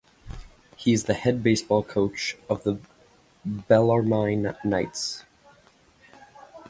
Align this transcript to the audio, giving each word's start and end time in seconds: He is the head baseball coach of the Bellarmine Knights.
He 0.77 0.93
is 0.93 1.03
the 1.03 1.13
head 1.13 1.43
baseball 1.43 1.83
coach 1.83 2.35
of 2.49 2.63
the 2.63 2.79
Bellarmine 3.45 4.55
Knights. 4.63 5.25